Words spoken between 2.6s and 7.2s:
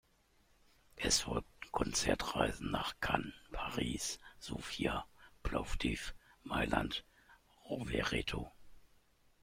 nach Cannes, Paris, Sofia, Plovdiv, Mailand,